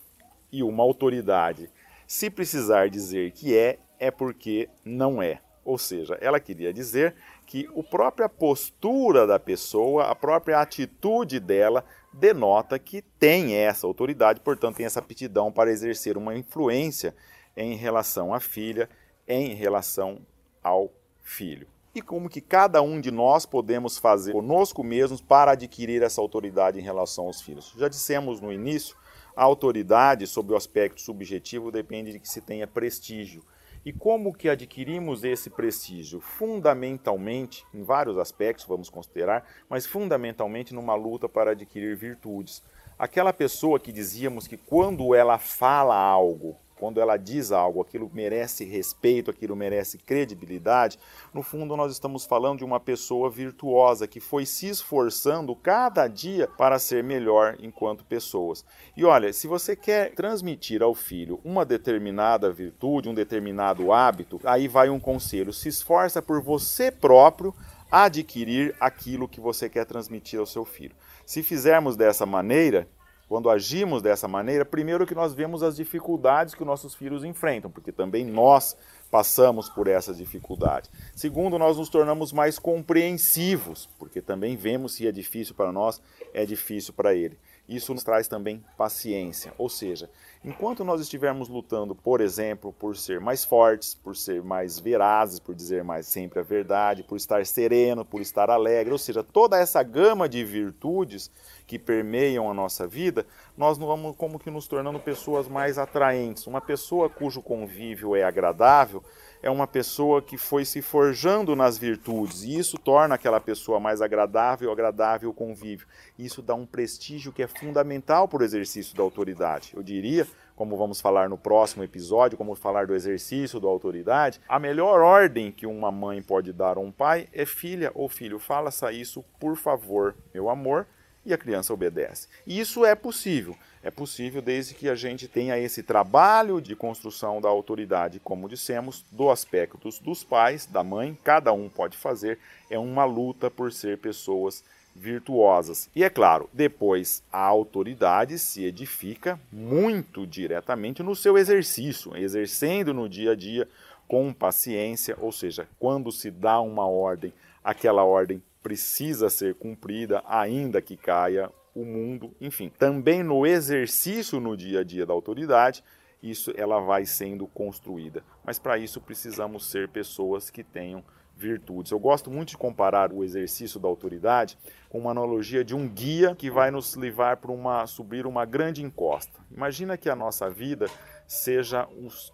e 0.53 0.63
uma 0.63 0.83
autoridade, 0.83 1.69
se 2.07 2.31
precisar 2.31 2.89
dizer 2.89 3.33
que 3.33 3.57
é, 3.57 3.79
é 3.99 4.11
porque 4.11 4.69
não 4.85 5.23
é. 5.23 5.41
Ou 5.71 5.79
seja, 5.79 6.19
ela 6.21 6.41
queria 6.41 6.73
dizer 6.73 7.15
que 7.47 7.69
a 7.79 7.83
própria 7.85 8.29
postura 8.29 9.25
da 9.25 9.39
pessoa, 9.39 10.07
a 10.11 10.17
própria 10.17 10.61
atitude 10.61 11.39
dela 11.39 11.85
denota 12.13 12.77
que 12.77 13.03
tem 13.21 13.55
essa 13.55 13.87
autoridade, 13.87 14.41
portanto, 14.41 14.79
tem 14.79 14.87
essa 14.87 14.99
aptidão 14.99 15.53
para 15.53 15.71
exercer 15.71 16.19
uma 16.19 16.37
influência 16.37 17.15
em 17.57 17.77
relação 17.77 18.35
à 18.35 18.41
filha, 18.41 18.91
em 19.29 19.55
relação 19.55 20.19
ao 20.61 20.91
filho. 21.23 21.69
E 21.95 22.03
como 22.03 22.29
que 22.29 22.41
cada 22.41 22.83
um 22.83 23.01
de 23.01 23.13
nós 23.13 23.47
podemos 23.47 23.97
fazer 23.97 24.33
conosco 24.33 24.83
mesmos 24.83 25.21
para 25.21 25.53
adquirir 25.53 26.03
essa 26.03 26.21
autoridade 26.21 26.81
em 26.81 26.83
relação 26.83 27.27
aos 27.27 27.41
filhos? 27.41 27.73
Já 27.79 27.87
dissemos 27.87 28.41
no 28.41 28.53
início, 28.53 28.97
a 29.37 29.45
autoridade, 29.45 30.27
sob 30.27 30.53
o 30.53 30.57
aspecto 30.57 31.01
subjetivo, 31.01 31.71
depende 31.71 32.11
de 32.11 32.19
que 32.19 32.29
se 32.29 32.41
tenha 32.41 32.67
prestígio. 32.67 33.45
E 33.85 33.95
como 33.95 34.35
que 34.35 34.49
adquirimos 34.49 35.25
esse 35.25 35.49
prestígio? 35.49 36.21
Fundamentalmente, 36.21 37.65
em 37.73 37.83
vários 37.83 38.19
aspectos 38.19 38.67
vamos 38.67 38.91
considerar, 38.91 39.47
mas 39.71 39.87
fundamentalmente 39.87 40.75
numa 40.75 40.95
luta 40.95 41.29
para 41.31 41.53
adquirir 41.53 41.97
virtudes. 41.97 42.63
Aquela 42.99 43.33
pessoa 43.33 43.81
que 43.81 43.91
dizíamos 43.91 44.47
que 44.47 44.59
quando 44.59 45.15
ela 45.15 45.39
fala 45.39 45.97
algo, 45.97 46.59
quando 46.81 46.99
ela 46.99 47.19
diz 47.19 47.53
algo, 47.53 47.83
aquilo 47.83 48.11
merece 48.11 48.65
respeito, 48.65 49.31
aquilo 49.31 49.55
merece 49.55 49.99
credibilidade, 49.99 50.99
no 51.35 51.43
fundo 51.43 51.77
nós 51.77 51.93
estamos 51.93 52.25
falando 52.25 52.61
de 52.61 52.65
uma 52.65 52.81
pessoa 52.81 53.29
virtuosa 53.29 54.09
que 54.09 54.19
foi 54.19 54.47
se 54.47 54.67
esforçando 54.67 55.55
cada 55.55 56.09
dia 56.09 56.49
para 56.49 56.79
ser 56.79 57.05
melhor 57.05 57.59
enquanto 57.61 58.03
pessoas. 58.03 58.65
E 58.97 59.05
olha, 59.05 59.31
se 59.31 59.47
você 59.47 59.77
quer 59.77 60.15
transmitir 60.15 60.83
ao 60.83 60.95
filho 60.95 61.39
uma 61.45 61.67
determinada 61.67 62.51
virtude, 62.51 63.11
um 63.11 63.15
determinado 63.15 63.93
hábito, 63.93 64.41
aí 64.43 64.67
vai 64.67 64.89
um 64.89 64.99
conselho: 64.99 65.53
se 65.53 65.69
esforça 65.69 66.23
por 66.23 66.41
você 66.41 66.91
próprio 66.91 67.55
adquirir 67.93 68.75
aquilo 68.81 69.29
que 69.29 69.41
você 69.41 69.69
quer 69.69 69.85
transmitir 69.85 70.41
ao 70.41 70.47
seu 70.47 70.65
filho. 70.65 70.95
Se 71.27 71.43
fizermos 71.43 71.95
dessa 71.95 72.25
maneira, 72.25 72.89
quando 73.31 73.49
agimos 73.49 74.03
dessa 74.03 74.27
maneira, 74.27 74.65
primeiro 74.65 75.07
que 75.07 75.15
nós 75.15 75.33
vemos 75.33 75.63
as 75.63 75.77
dificuldades 75.77 76.53
que 76.53 76.63
os 76.63 76.67
nossos 76.67 76.97
filhos 76.97 77.23
enfrentam, 77.23 77.71
porque 77.71 77.93
também 77.93 78.25
nós 78.25 78.77
passamos 79.09 79.69
por 79.69 79.87
essas 79.87 80.19
dificuldades. 80.19 80.91
Segundo, 81.15 81.57
nós 81.57 81.77
nos 81.77 81.89
tornamos 81.89 82.33
mais 82.33 82.59
compreensivos, 82.59 83.89
porque 84.01 84.21
também 84.21 84.57
vemos 84.57 84.95
se 84.95 85.07
é 85.07 85.13
difícil 85.13 85.55
para 85.55 85.71
nós, 85.71 86.03
é 86.35 86.45
difícil 86.45 86.93
para 86.93 87.15
ele. 87.15 87.39
Isso 87.69 87.95
nos 87.95 88.03
traz 88.03 88.27
também 88.27 88.65
paciência, 88.77 89.55
ou 89.57 89.69
seja, 89.69 90.11
enquanto 90.45 90.85
nós 90.85 91.01
estivermos 91.01 91.49
lutando, 91.49 91.95
por 91.95 92.21
exemplo, 92.21 92.73
por 92.73 92.97
ser 92.97 93.21
mais 93.21 93.45
fortes, 93.45 93.95
por 93.95 94.17
ser 94.17 94.43
mais 94.43 94.79
verazes, 94.79 95.39
por 95.39 95.55
dizer 95.55 95.85
mais 95.85 96.07
sempre 96.07 96.41
a 96.41 96.43
verdade, 96.43 97.03
por 97.03 97.17
estar 97.17 97.45
sereno, 97.45 98.05
por 98.05 98.21
estar 98.21 98.49
alegre, 98.49 98.93
ou 98.93 98.99
seja, 98.99 99.23
toda 99.23 99.59
essa 99.59 99.83
gama 99.83 100.29
de 100.29 100.45
virtudes 100.45 101.31
que 101.67 101.79
permeiam 101.79 102.51
a 102.51 102.55
nossa 102.55 102.87
vida, 102.87 103.27
nós 103.57 103.79
vamos 103.79 104.17
como 104.17 104.39
que 104.39 104.51
nos 104.51 104.67
tornando 104.67 104.99
pessoas 104.99 105.47
mais 105.47 105.79
atraentes. 105.79 106.47
Uma 106.47 106.61
pessoa 106.61 107.09
cujo 107.09 107.43
convívio 107.43 108.17
é 108.17 108.25
agradável 108.25 109.05
é 109.43 109.51
uma 109.51 109.67
pessoa 109.67 110.21
que 110.21 110.37
foi 110.37 110.65
se 110.65 110.83
forjando 110.83 111.57
nas 111.57 111.79
virtudes, 111.79 112.43
e 112.43 112.59
isso 112.59 112.77
torna 112.77 113.15
aquela 113.15 113.41
pessoa 113.41 113.81
mais 113.81 114.03
agradável, 114.03 114.71
agradável 114.71 115.31
o 115.31 115.35
convívio. 115.35 115.87
Isso 116.19 116.43
dá 116.43 116.55
um 116.55 116.67
prestígio 116.67 117.33
que 117.33 117.43
é 117.43 117.47
fundamental 117.47 118.29
para 118.29 118.43
o 118.43 118.45
exercício 118.45 118.95
da 118.95 119.03
autoridade. 119.03 119.73
Eu 119.75 119.83
diria, 119.83 120.27
como 120.61 120.77
vamos 120.77 121.01
falar 121.01 121.27
no 121.27 121.39
próximo 121.39 121.83
episódio, 121.83 122.37
como 122.37 122.55
falar 122.55 122.87
do 122.87 122.95
exercício 122.95 123.59
da 123.59 123.67
autoridade, 123.67 124.39
a 124.47 124.59
melhor 124.59 125.01
ordem 125.01 125.51
que 125.51 125.65
uma 125.65 125.91
mãe 125.91 126.21
pode 126.21 126.53
dar 126.53 126.77
a 126.77 126.81
um 126.81 126.93
pai 126.93 127.27
é 127.33 127.47
filha 127.47 127.91
ou 127.95 128.11
filho, 128.11 128.39
faça 128.39 128.93
isso, 128.93 129.25
por 129.41 129.57
favor, 129.57 130.15
meu 130.35 130.51
amor, 130.51 130.87
e 131.25 131.33
a 131.33 131.39
criança 131.39 131.73
obedece. 131.73 132.29
E 132.47 132.61
isso 132.61 132.85
é 132.85 132.95
possível. 132.95 133.57
É 133.83 133.91
possível 133.91 134.43
desde 134.43 134.75
que 134.75 134.87
a 134.91 134.95
gente 134.95 135.27
tenha 135.27 135.59
esse 135.59 135.83
trabalho 135.83 136.61
de 136.61 136.77
construção 136.77 137.41
da 137.41 137.49
autoridade, 137.49 138.21
como 138.21 138.47
dissemos, 138.47 139.03
do 139.11 139.31
aspecto 139.31 139.89
dos 140.03 140.23
pais, 140.23 140.67
da 140.67 140.85
mãe, 140.85 141.17
cada 141.25 141.55
um 141.55 141.71
pode 141.71 141.97
fazer. 141.97 142.39
É 142.69 142.79
uma 142.79 143.07
luta 143.07 143.51
por 143.51 143.73
ser 143.73 143.97
pessoas 143.97 144.63
virtuosas. 145.01 145.89
E 145.97 146.05
é 146.05 146.11
claro, 146.11 146.51
depois 146.53 147.23
a 147.33 147.41
autoridade 147.41 148.39
se 148.39 148.65
edifica 148.65 149.41
muito 149.51 150.27
diretamente 150.27 151.03
no 151.03 151.17
seu 151.17 151.39
exercício, 151.39 152.15
exercendo 152.15 152.93
no 152.93 153.09
dia 153.09 153.33
a 153.33 153.35
dia 153.35 153.67
com 154.07 154.33
paciência, 154.33 155.17
ou 155.19 155.33
seja, 155.33 155.67
quando 155.79 156.13
se 156.13 156.31
dá 156.31 156.61
uma 156.61 156.87
ordem, 156.87 157.33
aquela 157.65 158.05
ordem 158.05 158.43
precisa 158.63 159.31
ser 159.31 159.55
cumprida, 159.55 160.23
ainda 160.27 160.83
que 160.83 160.97
caia 160.97 161.51
o 161.75 161.85
mundo, 161.85 162.35
enfim. 162.39 162.71
Também 162.79 163.23
no 163.23 163.47
exercício 163.47 164.39
no 164.39 164.55
dia 164.55 164.81
a 164.81 164.85
dia 164.85 165.07
da 165.07 165.15
autoridade, 165.15 165.83
isso 166.23 166.53
ela 166.57 166.79
vai 166.81 167.07
sendo 167.07 167.47
construída. 167.47 168.23
Mas 168.45 168.59
para 168.59 168.77
isso 168.77 169.01
precisamos 169.01 169.71
ser 169.71 169.89
pessoas 169.89 170.51
que 170.51 170.63
tenham 170.63 171.03
virtudes. 171.41 171.91
Eu 171.91 171.99
gosto 171.99 172.31
muito 172.31 172.51
de 172.51 172.59
comparar 172.59 173.13
o 173.13 173.25
exercício 173.25 173.81
da 173.81 173.89
autoridade 173.89 174.59
com 174.89 174.99
uma 174.99 175.11
analogia 175.11 175.65
de 175.65 175.75
um 175.75 175.89
guia 175.89 176.35
que 176.35 176.51
vai 176.51 176.71
nos 176.71 176.95
levar 176.95 177.39
para 177.39 177.51
uma 177.51 177.87
subir 177.87 178.27
uma 178.27 178.45
grande 178.45 178.85
encosta. 178.85 179.41
Imagina 179.51 179.97
que 179.97 180.11
a 180.11 180.15
nossa 180.15 180.51
vida 180.51 180.87
seja 181.27 181.89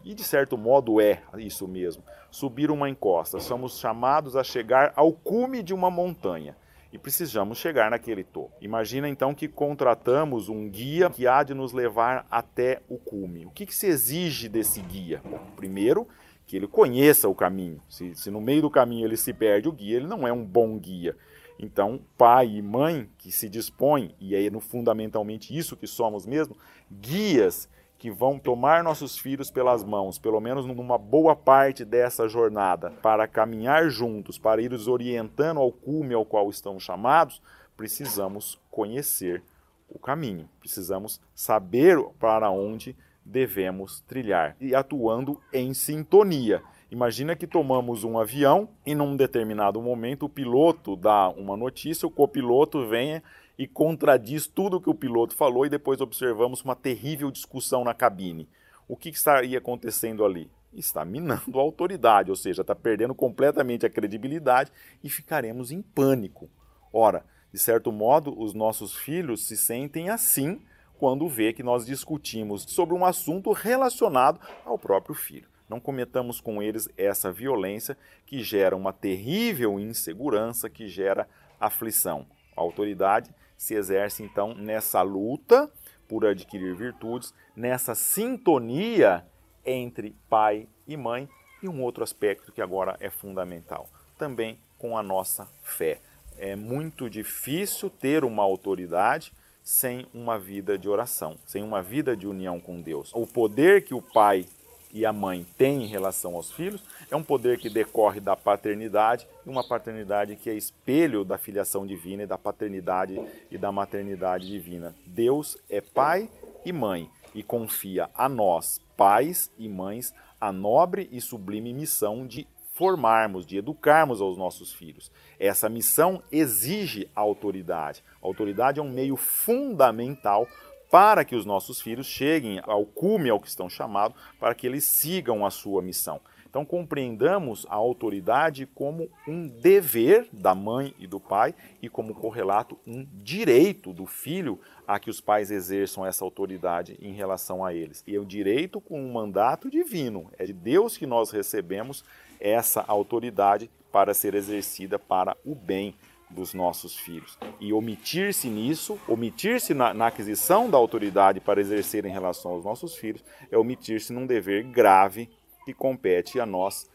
e 0.04 0.14
de 0.14 0.24
certo 0.24 0.58
modo 0.58 1.00
é 1.00 1.22
isso 1.36 1.68
mesmo, 1.68 2.02
subir 2.30 2.70
uma 2.70 2.88
encosta. 2.88 3.38
Somos 3.38 3.78
chamados 3.78 4.34
a 4.36 4.42
chegar 4.42 4.92
ao 4.96 5.12
cume 5.12 5.62
de 5.62 5.72
uma 5.72 5.90
montanha 5.90 6.56
e 6.92 6.98
precisamos 6.98 7.58
chegar 7.58 7.90
naquele 7.90 8.24
topo. 8.24 8.52
Imagina 8.60 9.08
então 9.08 9.34
que 9.34 9.48
contratamos 9.48 10.48
um 10.48 10.68
guia 10.68 11.10
que 11.10 11.26
há 11.26 11.42
de 11.42 11.52
nos 11.52 11.72
levar 11.72 12.26
até 12.30 12.80
o 12.88 12.96
cume. 12.96 13.44
O 13.44 13.50
que, 13.50 13.66
que 13.66 13.74
se 13.74 13.86
exige 13.86 14.48
desse 14.48 14.80
guia? 14.80 15.20
Bom, 15.24 15.38
primeiro, 15.54 16.08
que 16.46 16.56
ele 16.56 16.68
conheça 16.68 17.28
o 17.28 17.34
caminho. 17.34 17.82
Se, 17.88 18.14
se 18.14 18.30
no 18.30 18.40
meio 18.40 18.62
do 18.62 18.70
caminho 18.70 19.06
ele 19.06 19.16
se 19.16 19.32
perde 19.32 19.68
o 19.68 19.72
guia, 19.72 19.96
ele 19.96 20.06
não 20.06 20.26
é 20.26 20.32
um 20.32 20.44
bom 20.44 20.78
guia. 20.78 21.16
Então, 21.58 22.00
pai 22.16 22.56
e 22.56 22.62
mãe 22.62 23.08
que 23.18 23.32
se 23.32 23.48
dispõem, 23.48 24.14
e 24.20 24.34
é 24.34 24.50
no, 24.50 24.60
fundamentalmente 24.60 25.56
isso 25.56 25.76
que 25.76 25.86
somos 25.86 26.26
mesmo, 26.26 26.56
guias 26.90 27.68
que 27.98 28.10
vão 28.10 28.38
tomar 28.38 28.84
nossos 28.84 29.18
filhos 29.18 29.50
pelas 29.50 29.82
mãos, 29.82 30.18
pelo 30.18 30.38
menos 30.38 30.66
numa 30.66 30.98
boa 30.98 31.34
parte 31.34 31.84
dessa 31.84 32.28
jornada, 32.28 32.90
para 33.02 33.26
caminhar 33.26 33.88
juntos, 33.88 34.38
para 34.38 34.60
ir 34.60 34.72
os 34.72 34.86
orientando 34.86 35.58
ao 35.58 35.72
cume 35.72 36.14
ao 36.14 36.26
qual 36.26 36.50
estão 36.50 36.78
chamados, 36.78 37.40
precisamos 37.74 38.60
conhecer 38.70 39.42
o 39.88 39.98
caminho, 39.98 40.48
precisamos 40.60 41.20
saber 41.34 41.98
para 42.18 42.50
onde 42.50 42.94
devemos 43.26 44.00
trilhar 44.02 44.56
e 44.60 44.74
atuando 44.74 45.40
em 45.52 45.74
sintonia. 45.74 46.62
Imagina 46.90 47.34
que 47.34 47.46
tomamos 47.46 48.04
um 48.04 48.18
avião 48.18 48.68
e 48.86 48.94
num 48.94 49.16
determinado 49.16 49.82
momento 49.82 50.26
o 50.26 50.28
piloto 50.28 50.94
dá 50.94 51.28
uma 51.30 51.56
notícia, 51.56 52.06
o 52.06 52.10
copiloto 52.10 52.86
venha 52.86 53.22
e 53.58 53.66
contradiz 53.66 54.46
tudo 54.46 54.76
o 54.76 54.80
que 54.80 54.88
o 54.88 54.94
piloto 54.94 55.34
falou 55.34 55.66
e 55.66 55.70
depois 55.70 56.00
observamos 56.00 56.62
uma 56.62 56.76
terrível 56.76 57.30
discussão 57.30 57.82
na 57.82 57.92
cabine. 57.92 58.48
O 58.86 58.96
que 58.96 59.08
estaria 59.08 59.58
acontecendo 59.58 60.24
ali? 60.24 60.48
Está 60.72 61.04
minando 61.04 61.58
a 61.58 61.62
autoridade, 61.62 62.30
ou 62.30 62.36
seja, 62.36 62.62
está 62.62 62.76
perdendo 62.76 63.14
completamente 63.14 63.84
a 63.84 63.90
credibilidade 63.90 64.70
e 65.02 65.10
ficaremos 65.10 65.72
em 65.72 65.82
pânico. 65.82 66.48
Ora, 66.92 67.24
de 67.52 67.58
certo 67.58 67.90
modo, 67.90 68.38
os 68.38 68.54
nossos 68.54 68.94
filhos 68.94 69.46
se 69.46 69.56
sentem 69.56 70.10
assim 70.10 70.60
quando 70.98 71.28
vê 71.28 71.52
que 71.52 71.62
nós 71.62 71.86
discutimos 71.86 72.62
sobre 72.62 72.94
um 72.94 73.04
assunto 73.04 73.52
relacionado 73.52 74.40
ao 74.64 74.78
próprio 74.78 75.14
filho. 75.14 75.48
Não 75.68 75.80
cometamos 75.80 76.40
com 76.40 76.62
eles 76.62 76.88
essa 76.96 77.30
violência 77.32 77.96
que 78.24 78.42
gera 78.42 78.76
uma 78.76 78.92
terrível 78.92 79.80
insegurança, 79.80 80.70
que 80.70 80.88
gera 80.88 81.28
aflição. 81.60 82.26
A 82.56 82.60
autoridade 82.60 83.34
se 83.56 83.74
exerce 83.74 84.22
então 84.22 84.54
nessa 84.54 85.02
luta 85.02 85.70
por 86.08 86.24
adquirir 86.24 86.74
virtudes, 86.74 87.34
nessa 87.54 87.94
sintonia 87.94 89.26
entre 89.64 90.14
pai 90.28 90.68
e 90.86 90.96
mãe 90.96 91.28
e 91.62 91.68
um 91.68 91.82
outro 91.82 92.04
aspecto 92.04 92.52
que 92.52 92.62
agora 92.62 92.96
é 93.00 93.10
fundamental, 93.10 93.88
também 94.16 94.58
com 94.78 94.96
a 94.96 95.02
nossa 95.02 95.48
fé. 95.62 96.00
É 96.38 96.54
muito 96.54 97.10
difícil 97.10 97.90
ter 97.90 98.24
uma 98.24 98.42
autoridade 98.42 99.32
sem 99.66 100.06
uma 100.14 100.38
vida 100.38 100.78
de 100.78 100.88
oração, 100.88 101.36
sem 101.44 101.60
uma 101.60 101.82
vida 101.82 102.16
de 102.16 102.24
união 102.24 102.60
com 102.60 102.80
Deus. 102.80 103.10
O 103.12 103.26
poder 103.26 103.82
que 103.82 103.92
o 103.92 104.00
pai 104.00 104.46
e 104.92 105.04
a 105.04 105.12
mãe 105.12 105.44
têm 105.58 105.82
em 105.82 105.88
relação 105.88 106.36
aos 106.36 106.52
filhos 106.52 106.80
é 107.10 107.16
um 107.16 107.22
poder 107.22 107.58
que 107.58 107.68
decorre 107.68 108.20
da 108.20 108.36
paternidade 108.36 109.26
e 109.44 109.50
uma 109.50 109.66
paternidade 109.66 110.36
que 110.36 110.48
é 110.48 110.54
espelho 110.54 111.24
da 111.24 111.36
filiação 111.36 111.84
divina 111.84 112.22
e 112.22 112.26
da 112.28 112.38
paternidade 112.38 113.20
e 113.50 113.58
da 113.58 113.72
maternidade 113.72 114.46
divina. 114.46 114.94
Deus 115.04 115.58
é 115.68 115.80
pai 115.80 116.30
e 116.64 116.72
mãe 116.72 117.10
e 117.34 117.42
confia 117.42 118.08
a 118.14 118.28
nós, 118.28 118.80
pais 118.96 119.50
e 119.58 119.68
mães, 119.68 120.14
a 120.40 120.52
nobre 120.52 121.08
e 121.10 121.20
sublime 121.20 121.74
missão 121.74 122.24
de 122.24 122.46
formarmos, 122.76 123.46
de 123.46 123.56
educarmos 123.56 124.20
aos 124.20 124.36
nossos 124.36 124.70
filhos. 124.70 125.10
Essa 125.40 125.66
missão 125.66 126.22
exige 126.30 127.08
autoridade. 127.14 128.04
A 128.22 128.26
autoridade 128.26 128.78
é 128.78 128.82
um 128.82 128.90
meio 128.90 129.16
fundamental 129.16 130.46
para 130.90 131.24
que 131.24 131.34
os 131.34 131.46
nossos 131.46 131.80
filhos 131.80 132.06
cheguem 132.06 132.60
ao 132.62 132.84
cume 132.84 133.30
ao 133.30 133.40
que 133.40 133.48
estão 133.48 133.68
chamados, 133.68 134.16
para 134.38 134.54
que 134.54 134.66
eles 134.66 134.84
sigam 134.84 135.44
a 135.44 135.50
sua 135.50 135.80
missão. 135.80 136.20
Então 136.48 136.64
compreendamos 136.64 137.66
a 137.68 137.74
autoridade 137.74 138.66
como 138.66 139.10
um 139.28 139.46
dever 139.46 140.26
da 140.32 140.54
mãe 140.54 140.94
e 140.98 141.06
do 141.06 141.20
pai 141.20 141.54
e 141.82 141.88
como 141.88 142.14
correlato 142.14 142.78
um 142.86 143.06
direito 143.12 143.92
do 143.92 144.06
filho 144.06 144.58
a 144.86 144.98
que 144.98 145.10
os 145.10 145.20
pais 145.20 145.50
exerçam 145.50 146.06
essa 146.06 146.24
autoridade 146.24 146.96
em 146.98 147.12
relação 147.12 147.62
a 147.62 147.74
eles. 147.74 148.02
E 148.06 148.16
é 148.16 148.18
o 148.18 148.24
direito 148.24 148.80
com 148.80 148.98
um 148.98 149.12
mandato 149.12 149.68
divino, 149.68 150.30
é 150.38 150.46
de 150.46 150.54
Deus 150.54 150.96
que 150.96 151.06
nós 151.06 151.30
recebemos 151.30 152.02
essa 152.40 152.84
autoridade 152.86 153.70
para 153.92 154.12
ser 154.12 154.34
exercida 154.34 154.98
para 154.98 155.36
o 155.44 155.54
bem 155.54 155.94
dos 156.28 156.52
nossos 156.54 156.96
filhos. 156.96 157.38
E 157.60 157.72
omitir-se 157.72 158.48
nisso, 158.48 158.98
omitir-se 159.06 159.74
na, 159.74 159.94
na, 159.94 160.08
aquisição 160.08 160.68
da 160.68 160.76
autoridade 160.76 161.40
para 161.40 161.60
exercer 161.60 162.04
em 162.04 162.12
relação 162.12 162.52
aos 162.52 162.64
nossos 162.64 162.96
filhos, 162.96 163.24
é 163.50 163.56
omitir-se 163.56 164.12
num 164.12 164.26
dever 164.26 164.64
grave 164.64 165.30
que 165.64 165.72
compete 165.72 166.38
a 166.40 166.46
nós, 166.46 166.88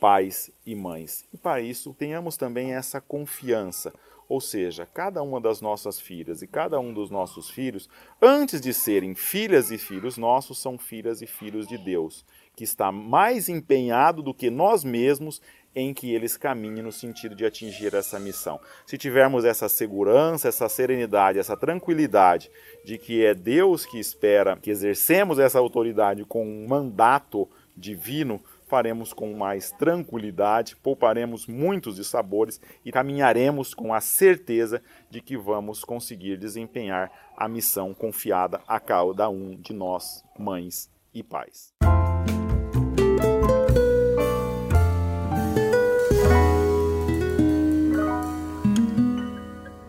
pais 0.00 0.50
e 0.64 0.74
mães. 0.74 1.24
E 1.32 1.36
para 1.36 1.60
isso, 1.60 1.94
tenhamos 1.94 2.36
também 2.36 2.72
essa 2.72 3.00
confiança. 3.00 3.92
Ou 4.28 4.40
seja, 4.40 4.86
cada 4.86 5.22
uma 5.22 5.40
das 5.40 5.60
nossas 5.60 6.00
filhas 6.00 6.40
e 6.40 6.46
cada 6.46 6.78
um 6.78 6.94
dos 6.94 7.10
nossos 7.10 7.50
filhos, 7.50 7.88
antes 8.22 8.60
de 8.60 8.72
serem 8.72 9.14
filhas 9.14 9.72
e 9.72 9.78
filhos 9.78 10.16
nossos, 10.16 10.60
são 10.60 10.78
filhas 10.78 11.20
e 11.20 11.26
filhos 11.26 11.66
de 11.66 11.76
Deus 11.76 12.24
que 12.60 12.64
está 12.64 12.92
mais 12.92 13.48
empenhado 13.48 14.22
do 14.22 14.34
que 14.34 14.50
nós 14.50 14.84
mesmos 14.84 15.40
em 15.74 15.94
que 15.94 16.14
eles 16.14 16.36
caminhem 16.36 16.82
no 16.82 16.92
sentido 16.92 17.34
de 17.34 17.46
atingir 17.46 17.94
essa 17.94 18.20
missão. 18.20 18.60
Se 18.84 18.98
tivermos 18.98 19.46
essa 19.46 19.66
segurança, 19.66 20.48
essa 20.48 20.68
serenidade, 20.68 21.38
essa 21.38 21.56
tranquilidade 21.56 22.50
de 22.84 22.98
que 22.98 23.24
é 23.24 23.32
Deus 23.32 23.86
que 23.86 23.98
espera 23.98 24.58
que 24.58 24.68
exercemos 24.68 25.38
essa 25.38 25.58
autoridade 25.58 26.22
com 26.26 26.44
um 26.46 26.68
mandato 26.68 27.48
divino, 27.74 28.38
faremos 28.66 29.14
com 29.14 29.32
mais 29.32 29.70
tranquilidade, 29.70 30.76
pouparemos 30.76 31.46
muitos 31.46 31.96
de 31.96 32.04
sabores 32.04 32.60
e 32.84 32.92
caminharemos 32.92 33.72
com 33.72 33.94
a 33.94 34.02
certeza 34.02 34.82
de 35.08 35.22
que 35.22 35.34
vamos 35.34 35.82
conseguir 35.82 36.36
desempenhar 36.36 37.10
a 37.34 37.48
missão 37.48 37.94
confiada 37.94 38.60
a 38.68 38.78
cada 38.78 39.30
um 39.30 39.56
de 39.56 39.72
nós, 39.72 40.22
mães 40.38 40.90
e 41.14 41.22
pais. 41.22 41.79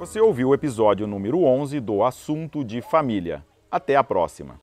Você 0.02 0.20
ouviu 0.20 0.50
o 0.50 0.54
episódio 0.56 1.06
número 1.06 1.44
11 1.44 1.80
do 1.80 2.04
Assunto 2.04 2.66
de 2.66 2.82
Família. 2.82 3.46
Até 3.70 3.96
a 3.96 4.04
próxima! 4.04 4.60